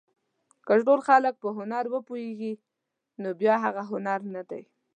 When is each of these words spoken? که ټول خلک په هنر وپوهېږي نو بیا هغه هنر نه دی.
که 0.65 0.73
ټول 0.87 0.99
خلک 1.09 1.33
په 1.43 1.49
هنر 1.57 1.83
وپوهېږي 1.89 2.53
نو 3.21 3.29
بیا 3.39 3.55
هغه 3.65 3.83
هنر 3.91 4.19
نه 4.35 4.43
دی. 4.49 4.63